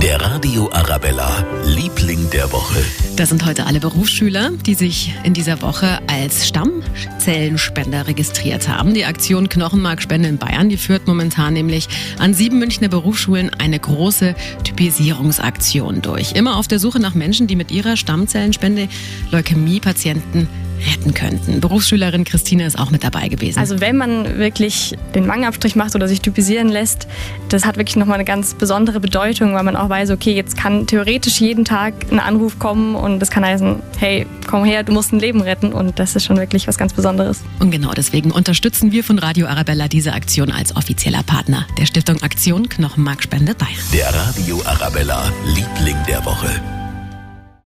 [0.00, 2.82] Der Radio Arabella, Liebling der Woche.
[3.16, 8.94] Das sind heute alle Berufsschüler, die sich in dieser Woche als Stammzellenspender registriert haben.
[8.94, 14.34] Die Aktion Knochenmarkspende in Bayern, die führt momentan nämlich an sieben Münchner Berufsschulen eine große
[14.64, 16.32] Typisierungsaktion durch.
[16.32, 18.88] Immer auf der Suche nach Menschen, die mit ihrer Stammzellenspende
[19.30, 20.48] Leukämie-Patienten
[20.90, 21.60] retten könnten.
[21.60, 23.58] Berufsschülerin Christine ist auch mit dabei gewesen.
[23.58, 27.06] Also wenn man wirklich den Wangenabstrich macht oder sich typisieren lässt,
[27.48, 30.86] das hat wirklich nochmal eine ganz besondere Bedeutung, weil man auch weiß, okay, jetzt kann
[30.86, 35.12] theoretisch jeden Tag ein Anruf kommen und das kann heißen, hey, komm her, du musst
[35.12, 37.42] ein Leben retten und das ist schon wirklich was ganz Besonderes.
[37.60, 42.22] Und genau deswegen unterstützen wir von Radio Arabella diese Aktion als offizieller Partner der Stiftung
[42.22, 43.72] Aktion Knochenmarkspende Bayern.
[43.92, 46.81] Der Radio Arabella, Liebling der Woche.